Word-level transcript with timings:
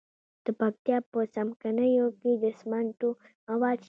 د 0.45 0.47
پکتیا 0.59 0.97
په 1.11 1.19
څمکنیو 1.35 2.07
کې 2.19 2.31
د 2.43 2.45
سمنټو 2.59 3.09
مواد 3.49 3.75
شته. 3.77 3.79